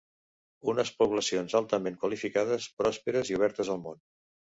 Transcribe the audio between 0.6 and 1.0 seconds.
Unes